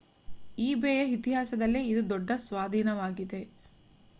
ಈಬೇಯ 0.59 1.01
ಇತಿಹಾಸದಲ್ಲೇ 1.07 1.81
ಇದು 1.83 2.09
ದೊಡ್ಡ 2.09 2.31
ಸ್ವಾಧೀನವಾಗಿದೆ 2.39 3.41